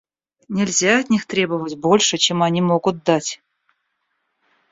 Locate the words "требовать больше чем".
1.27-2.41